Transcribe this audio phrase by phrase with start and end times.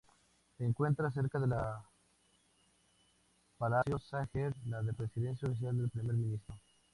[0.57, 1.85] Se encuentra cerca de la
[3.59, 6.57] Palacio Sager, la residencia oficial del primer ministro.